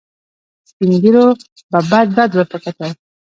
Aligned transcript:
سپين 0.69 0.91
ږيرو 1.01 1.25
به 1.71 1.79
بد 1.89 2.07
بد 2.17 2.29
ورته 2.33 2.55
وکتل. 2.57 2.91